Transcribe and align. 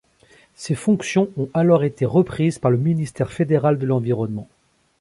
Ses 0.55 0.73
fonctions 0.73 1.29
ont 1.37 1.47
alors 1.53 1.83
été 1.83 2.07
reprises 2.07 2.57
par 2.57 2.71
le 2.71 2.77
ministère 2.77 3.31
fédéral 3.31 3.77
de 3.77 3.85
l'Environnement. 3.85 4.47